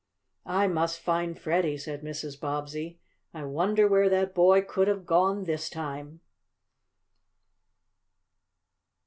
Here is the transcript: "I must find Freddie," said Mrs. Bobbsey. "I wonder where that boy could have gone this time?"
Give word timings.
"I 0.47 0.65
must 0.65 0.99
find 0.99 1.37
Freddie," 1.39 1.77
said 1.77 2.01
Mrs. 2.01 2.39
Bobbsey. 2.39 2.99
"I 3.35 3.43
wonder 3.43 3.87
where 3.87 4.09
that 4.09 4.33
boy 4.33 4.63
could 4.63 4.87
have 4.87 5.05
gone 5.05 5.43
this 5.43 5.69
time?" 5.69 6.21